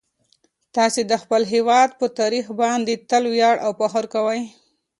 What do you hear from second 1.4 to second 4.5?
هیواد په تاریخ باندې تل ویاړ او فخر کوئ.